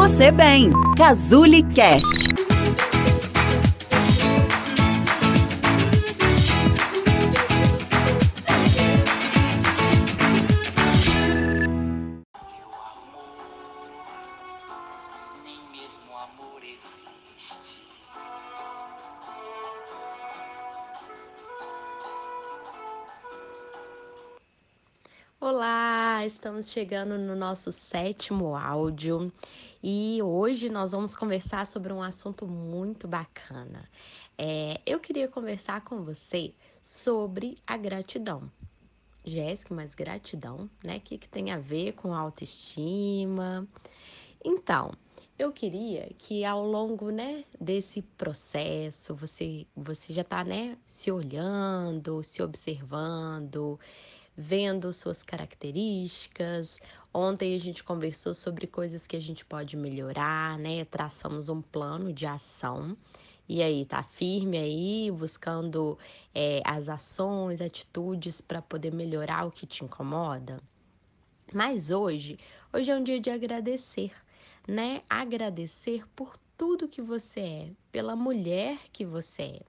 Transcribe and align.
você 0.00 0.32
bem. 0.32 0.72
Cazuli 0.96 1.62
Cast. 1.74 2.30
Olá, 25.38 25.89
estamos 26.26 26.70
chegando 26.70 27.16
no 27.16 27.34
nosso 27.34 27.72
sétimo 27.72 28.54
áudio 28.56 29.32
e 29.82 30.20
hoje 30.22 30.68
nós 30.68 30.92
vamos 30.92 31.14
conversar 31.14 31.66
sobre 31.66 31.92
um 31.92 32.02
assunto 32.02 32.46
muito 32.46 33.08
bacana. 33.08 33.88
É, 34.36 34.80
eu 34.84 35.00
queria 35.00 35.28
conversar 35.28 35.82
com 35.82 36.02
você 36.02 36.52
sobre 36.82 37.58
a 37.66 37.76
gratidão. 37.76 38.50
Jéssica, 39.24 39.74
mas 39.74 39.94
gratidão, 39.94 40.68
né? 40.82 40.96
O 40.96 41.00
que, 41.00 41.18
que 41.18 41.28
tem 41.28 41.50
a 41.52 41.58
ver 41.58 41.92
com 41.92 42.14
autoestima? 42.14 43.68
Então, 44.44 44.92
eu 45.38 45.52
queria 45.52 46.10
que 46.18 46.44
ao 46.44 46.66
longo, 46.66 47.10
né, 47.10 47.44
desse 47.60 48.02
processo, 48.02 49.14
você, 49.14 49.66
você 49.76 50.12
já 50.12 50.24
tá, 50.24 50.44
né, 50.44 50.76
se 50.84 51.10
olhando, 51.10 52.22
se 52.22 52.42
observando, 52.42 53.78
vendo 54.36 54.92
suas 54.92 55.22
características. 55.22 56.80
Ontem 57.12 57.54
a 57.54 57.58
gente 57.58 57.84
conversou 57.84 58.34
sobre 58.34 58.66
coisas 58.66 59.06
que 59.06 59.16
a 59.16 59.20
gente 59.20 59.44
pode 59.44 59.76
melhorar, 59.76 60.58
né? 60.58 60.84
Traçamos 60.84 61.48
um 61.48 61.60
plano 61.60 62.12
de 62.12 62.26
ação. 62.26 62.96
E 63.48 63.62
aí, 63.62 63.84
tá 63.84 64.02
firme 64.02 64.56
aí, 64.56 65.10
buscando 65.10 65.98
é, 66.32 66.62
as 66.64 66.88
ações, 66.88 67.60
atitudes 67.60 68.40
para 68.40 68.62
poder 68.62 68.92
melhorar 68.92 69.44
o 69.44 69.50
que 69.50 69.66
te 69.66 69.84
incomoda? 69.84 70.62
Mas 71.52 71.90
hoje, 71.90 72.38
hoje 72.72 72.92
é 72.92 72.94
um 72.94 73.02
dia 73.02 73.18
de 73.18 73.28
agradecer, 73.28 74.12
né? 74.68 75.02
Agradecer 75.10 76.06
por 76.14 76.36
tudo 76.56 76.86
que 76.88 77.02
você 77.02 77.40
é, 77.40 77.70
pela 77.90 78.14
mulher 78.14 78.78
que 78.92 79.04
você 79.04 79.42
é, 79.42 79.62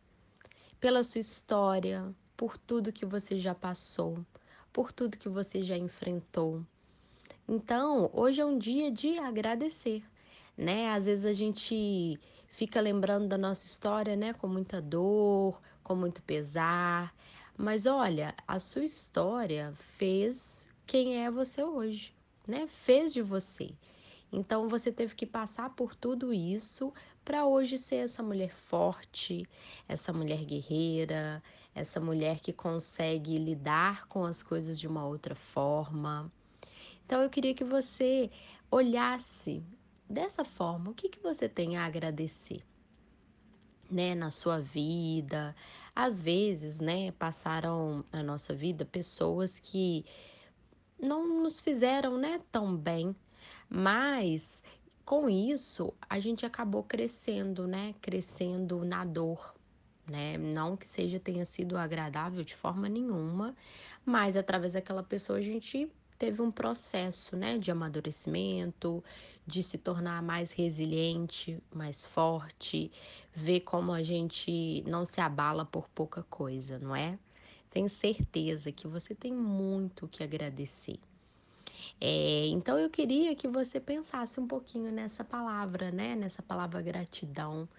pela 0.79 1.03
sua 1.03 1.21
história, 1.21 2.13
por 2.37 2.57
tudo 2.57 2.91
que 2.91 3.05
você 3.05 3.39
já 3.39 3.55
passou, 3.55 4.23
por 4.71 4.91
tudo 4.91 5.17
que 5.17 5.29
você 5.29 5.61
já 5.61 5.77
enfrentou. 5.77 6.63
Então, 7.47 8.09
hoje 8.13 8.41
é 8.41 8.45
um 8.45 8.57
dia 8.57 8.91
de 8.91 9.17
agradecer, 9.17 10.03
né? 10.57 10.91
Às 10.91 11.05
vezes 11.05 11.25
a 11.25 11.33
gente 11.33 12.19
fica 12.47 12.79
lembrando 12.79 13.27
da 13.27 13.37
nossa 13.37 13.65
história, 13.65 14.15
né, 14.15 14.33
com 14.33 14.47
muita 14.47 14.81
dor, 14.81 15.61
com 15.83 15.95
muito 15.95 16.21
pesar, 16.21 17.13
mas 17.57 17.85
olha, 17.85 18.33
a 18.47 18.59
sua 18.59 18.83
história 18.83 19.73
fez 19.75 20.67
quem 20.85 21.23
é 21.23 21.31
você 21.31 21.63
hoje, 21.63 22.13
né? 22.47 22.67
Fez 22.67 23.13
de 23.13 23.21
você. 23.21 23.71
Então 24.31 24.69
você 24.69 24.91
teve 24.91 25.13
que 25.13 25.25
passar 25.25 25.71
por 25.71 25.93
tudo 25.93 26.33
isso 26.33 26.93
para 27.23 27.45
hoje 27.45 27.77
ser 27.77 27.97
essa 27.97 28.23
mulher 28.23 28.55
forte, 28.55 29.45
essa 29.87 30.13
mulher 30.13 30.45
guerreira, 30.45 31.43
essa 31.75 31.99
mulher 31.99 32.39
que 32.39 32.53
consegue 32.53 33.37
lidar 33.37 34.07
com 34.07 34.23
as 34.23 34.41
coisas 34.41 34.79
de 34.79 34.87
uma 34.87 35.05
outra 35.05 35.35
forma. 35.35 36.31
Então 37.05 37.21
eu 37.21 37.29
queria 37.29 37.53
que 37.53 37.63
você 37.63 38.31
olhasse 38.69 39.61
dessa 40.09 40.45
forma, 40.45 40.91
o 40.91 40.93
que, 40.93 41.09
que 41.09 41.19
você 41.19 41.49
tem 41.49 41.77
a 41.77 41.85
agradecer, 41.85 42.63
né, 43.89 44.15
na 44.15 44.31
sua 44.31 44.59
vida. 44.59 45.53
Às 45.93 46.21
vezes, 46.21 46.79
né, 46.79 47.11
passaram 47.11 48.05
na 48.11 48.23
nossa 48.23 48.53
vida 48.53 48.85
pessoas 48.85 49.59
que 49.59 50.05
não 50.97 51.43
nos 51.43 51.59
fizeram, 51.59 52.17
né, 52.17 52.39
tão 52.49 52.75
bem, 52.75 53.13
mas 53.73 54.61
com 55.05 55.29
isso 55.29 55.93
a 56.09 56.19
gente 56.19 56.45
acabou 56.45 56.83
crescendo, 56.83 57.65
né, 57.65 57.95
crescendo 58.01 58.83
na 58.83 59.05
dor, 59.05 59.55
né? 60.05 60.37
Não 60.37 60.75
que 60.75 60.85
seja 60.85 61.21
tenha 61.21 61.45
sido 61.45 61.77
agradável 61.77 62.43
de 62.43 62.53
forma 62.53 62.89
nenhuma, 62.89 63.55
mas 64.05 64.35
através 64.35 64.73
daquela 64.73 65.01
pessoa 65.01 65.39
a 65.39 65.41
gente 65.41 65.89
teve 66.19 66.41
um 66.41 66.51
processo, 66.51 67.37
né, 67.37 67.57
de 67.57 67.71
amadurecimento, 67.71 69.01
de 69.47 69.63
se 69.63 69.77
tornar 69.77 70.21
mais 70.21 70.51
resiliente, 70.51 71.57
mais 71.73 72.05
forte, 72.05 72.91
ver 73.33 73.61
como 73.61 73.93
a 73.93 74.03
gente 74.03 74.83
não 74.85 75.05
se 75.05 75.21
abala 75.21 75.65
por 75.65 75.87
pouca 75.89 76.23
coisa, 76.23 76.77
não 76.77 76.93
é? 76.93 77.17
Tenho 77.69 77.89
certeza 77.89 78.69
que 78.71 78.85
você 78.85 79.15
tem 79.15 79.33
muito 79.33 80.07
que 80.09 80.23
agradecer. 80.23 80.99
É, 82.01 82.47
então 82.47 82.79
eu 82.79 82.89
queria 82.89 83.35
que 83.35 83.47
você 83.47 83.79
pensasse 83.79 84.39
um 84.39 84.47
pouquinho 84.47 84.91
nessa 84.91 85.23
palavra, 85.23 85.91
né? 85.91 86.15
Nessa 86.15 86.41
palavra 86.41 86.81
gratidão 86.81 87.69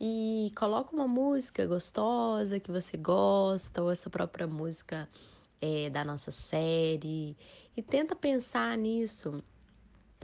e 0.00 0.52
coloca 0.56 0.94
uma 0.94 1.08
música 1.08 1.66
gostosa 1.66 2.60
que 2.60 2.70
você 2.70 2.96
gosta, 2.96 3.82
ou 3.82 3.90
essa 3.90 4.10
própria 4.10 4.46
música 4.46 5.08
é, 5.60 5.90
da 5.90 6.04
nossa 6.04 6.30
série, 6.30 7.36
e 7.76 7.82
tenta 7.82 8.14
pensar 8.14 8.76
nisso, 8.76 9.42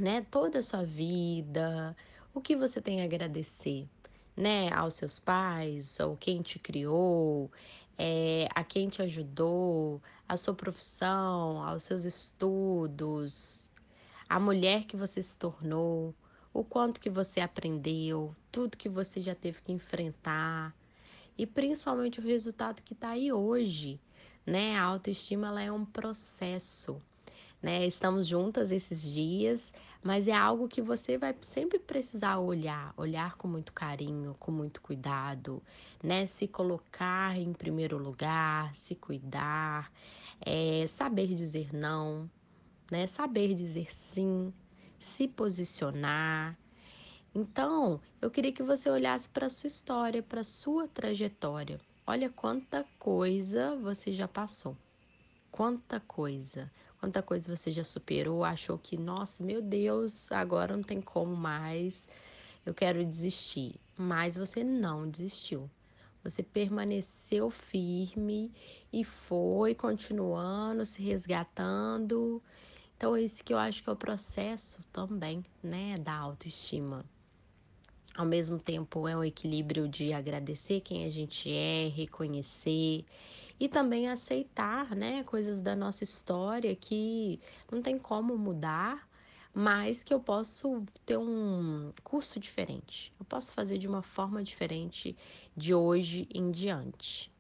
né? 0.00 0.26
Toda 0.30 0.58
a 0.60 0.62
sua 0.62 0.84
vida, 0.84 1.96
o 2.34 2.40
que 2.40 2.56
você 2.56 2.80
tem 2.80 3.02
a 3.02 3.04
agradecer, 3.04 3.88
né? 4.36 4.70
Aos 4.72 4.94
seus 4.94 5.18
pais, 5.18 5.98
ou 6.00 6.16
quem 6.16 6.42
te 6.42 6.58
criou, 6.58 7.50
é, 7.98 8.48
a 8.54 8.64
quem 8.64 8.88
te 8.88 9.02
ajudou, 9.02 10.00
a 10.28 10.36
sua 10.36 10.54
profissão, 10.54 11.62
aos 11.62 11.84
seus 11.84 12.04
estudos, 12.04 13.68
a 14.28 14.40
mulher 14.40 14.84
que 14.84 14.96
você 14.96 15.22
se 15.22 15.36
tornou, 15.36 16.14
o 16.52 16.64
quanto 16.64 17.00
que 17.00 17.10
você 17.10 17.40
aprendeu, 17.40 18.34
tudo 18.50 18.76
que 18.76 18.88
você 18.88 19.20
já 19.20 19.34
teve 19.34 19.60
que 19.62 19.72
enfrentar 19.72 20.74
e 21.36 21.46
principalmente 21.46 22.20
o 22.20 22.22
resultado 22.22 22.82
que 22.82 22.92
está 22.92 23.10
aí 23.10 23.32
hoje, 23.32 24.00
né? 24.46 24.76
A 24.76 24.82
autoestima 24.82 25.48
ela 25.48 25.62
é 25.62 25.72
um 25.72 25.84
processo, 25.84 27.00
né? 27.62 27.86
Estamos 27.86 28.26
juntas 28.26 28.72
esses 28.72 29.00
dias, 29.00 29.72
mas 30.02 30.26
é 30.26 30.32
algo 30.32 30.68
que 30.68 30.82
você 30.82 31.16
vai 31.16 31.34
sempre 31.40 31.78
precisar 31.78 32.38
olhar, 32.38 32.92
olhar 32.96 33.36
com 33.36 33.46
muito 33.46 33.72
carinho, 33.72 34.34
com 34.38 34.50
muito 34.50 34.80
cuidado, 34.82 35.62
né? 36.02 36.26
Se 36.26 36.48
colocar 36.48 37.38
em 37.38 37.52
primeiro 37.52 37.96
lugar, 37.98 38.74
se 38.74 38.96
cuidar, 38.96 39.92
é, 40.40 40.84
saber 40.88 41.28
dizer 41.28 41.72
não, 41.72 42.28
né? 42.90 43.06
Saber 43.06 43.54
dizer 43.54 43.94
sim, 43.94 44.52
se 44.98 45.28
posicionar. 45.28 46.58
Então, 47.34 48.00
eu 48.20 48.30
queria 48.30 48.52
que 48.52 48.62
você 48.62 48.90
olhasse 48.90 49.28
para 49.28 49.46
a 49.46 49.50
sua 49.50 49.68
história, 49.68 50.22
para 50.22 50.40
a 50.40 50.44
sua 50.44 50.88
trajetória. 50.88 51.78
Olha 52.06 52.28
quanta 52.28 52.84
coisa 52.98 53.76
você 53.76 54.12
já 54.12 54.26
passou. 54.26 54.76
Quanta 55.52 56.00
coisa. 56.00 56.68
Quanta 56.98 57.22
coisa 57.22 57.54
você 57.56 57.70
já 57.70 57.84
superou, 57.84 58.42
achou 58.42 58.76
que, 58.76 58.96
nossa, 58.96 59.44
meu 59.44 59.62
Deus, 59.62 60.32
agora 60.32 60.76
não 60.76 60.82
tem 60.82 61.00
como 61.00 61.36
mais, 61.36 62.08
eu 62.66 62.74
quero 62.74 63.04
desistir. 63.06 63.76
Mas 63.96 64.36
você 64.36 64.64
não 64.64 65.08
desistiu. 65.08 65.70
Você 66.24 66.42
permaneceu 66.42 67.50
firme 67.50 68.52
e 68.92 69.04
foi 69.04 69.74
continuando, 69.74 70.84
se 70.84 71.00
resgatando 71.02 72.42
então, 73.02 73.16
esse 73.16 73.42
que 73.42 73.52
eu 73.52 73.58
acho 73.58 73.82
que 73.82 73.90
é 73.90 73.92
o 73.92 73.96
processo 73.96 74.78
também, 74.92 75.44
né, 75.60 75.96
da 75.98 76.14
autoestima. 76.14 77.04
Ao 78.14 78.26
mesmo 78.26 78.58
tempo, 78.58 79.08
é 79.08 79.16
um 79.16 79.24
equilíbrio 79.24 79.88
de 79.88 80.12
agradecer 80.12 80.80
quem 80.80 81.04
a 81.06 81.10
gente 81.10 81.50
é, 81.50 81.88
reconhecer 81.88 83.06
e 83.58 83.68
também 83.68 84.08
aceitar, 84.08 84.94
né, 84.94 85.22
coisas 85.24 85.60
da 85.60 85.74
nossa 85.74 86.04
história 86.04 86.74
que 86.76 87.40
não 87.70 87.80
tem 87.80 87.98
como 87.98 88.36
mudar, 88.36 89.08
mas 89.54 90.02
que 90.02 90.12
eu 90.12 90.20
posso 90.20 90.84
ter 91.06 91.16
um 91.16 91.92
curso 92.02 92.38
diferente. 92.38 93.14
Eu 93.18 93.24
posso 93.24 93.52
fazer 93.52 93.78
de 93.78 93.88
uma 93.88 94.02
forma 94.02 94.42
diferente 94.42 95.16
de 95.56 95.74
hoje 95.74 96.28
em 96.34 96.50
diante. 96.50 97.30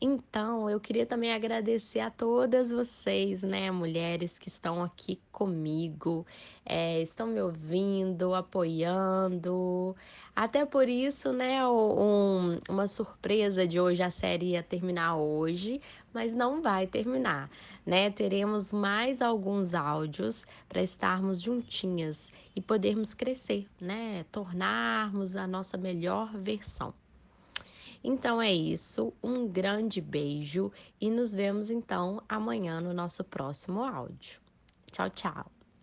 Então, 0.00 0.68
eu 0.68 0.78
queria 0.78 1.06
também 1.06 1.32
agradecer 1.32 2.00
a 2.00 2.10
todas 2.10 2.70
vocês, 2.70 3.42
né, 3.42 3.70
mulheres 3.70 4.38
que 4.38 4.48
estão 4.48 4.82
aqui 4.82 5.18
comigo, 5.32 6.26
eh, 6.66 7.00
estão 7.00 7.26
me 7.26 7.40
ouvindo, 7.40 8.34
apoiando. 8.34 9.96
Até 10.34 10.66
por 10.66 10.86
isso, 10.88 11.32
né, 11.32 11.66
um- 11.66 12.58
uma 12.68 12.86
surpresa 12.88 13.66
de 13.66 13.80
hoje, 13.80 14.02
a 14.02 14.10
série 14.10 14.50
ia 14.50 14.62
terminar 14.62 15.16
hoje, 15.16 15.80
mas 16.12 16.34
não 16.34 16.60
vai 16.60 16.86
terminar, 16.86 17.50
né? 17.84 18.10
Teremos 18.10 18.72
mais 18.72 19.22
alguns 19.22 19.72
áudios 19.74 20.44
para 20.68 20.82
estarmos 20.82 21.40
juntinhas 21.40 22.30
e 22.54 22.60
podermos 22.60 23.14
crescer, 23.14 23.66
né? 23.80 24.24
Tornarmos 24.30 25.36
a 25.36 25.46
nossa 25.46 25.78
melhor 25.78 26.36
versão. 26.36 26.92
Então 28.08 28.40
é 28.40 28.52
isso, 28.52 29.12
um 29.20 29.48
grande 29.48 30.00
beijo 30.00 30.70
e 31.00 31.10
nos 31.10 31.34
vemos 31.34 31.72
então 31.72 32.22
amanhã 32.28 32.80
no 32.80 32.94
nosso 32.94 33.24
próximo 33.24 33.82
áudio. 33.82 34.40
Tchau, 34.92 35.10
tchau. 35.10 35.55